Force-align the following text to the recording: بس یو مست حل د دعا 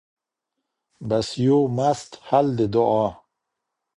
بس 1.07 1.27
یو 1.45 1.59
مست 1.77 2.11
حل 2.27 2.47
د 2.57 2.59
دعا 2.73 3.07